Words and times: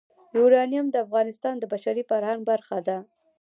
یورانیم 0.37 0.85
د 0.91 0.95
افغانستان 1.05 1.55
د 1.59 1.63
بشري 1.73 2.03
فرهنګ 2.09 2.39
برخه 2.49 2.77
ده. 2.87 2.97